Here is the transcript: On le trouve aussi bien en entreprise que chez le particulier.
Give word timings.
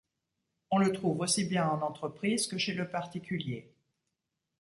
On 0.71 0.79
le 0.79 0.91
trouve 0.91 1.19
aussi 1.19 1.43
bien 1.43 1.69
en 1.69 1.81
entreprise 1.83 2.47
que 2.47 2.57
chez 2.57 2.73
le 2.73 2.89
particulier. 2.89 3.71